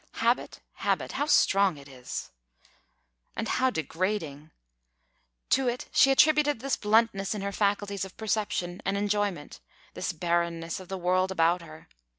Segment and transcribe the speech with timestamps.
[0.13, 2.31] Habit, habit; how strong it is!
[3.35, 4.49] And how degrading!
[5.51, 9.59] To it she attributed this bluntness in her faculties of perception and enjoyment,
[9.93, 11.87] this barrenness of the world about her.